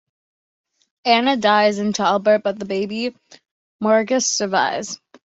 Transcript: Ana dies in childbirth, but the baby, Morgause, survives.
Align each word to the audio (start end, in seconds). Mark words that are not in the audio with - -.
Ana 1.05 1.37
dies 1.37 1.77
in 1.77 1.93
childbirth, 1.93 2.41
but 2.41 2.57
the 2.57 2.65
baby, 2.65 3.15
Morgause, 3.83 4.25
survives. 4.25 4.99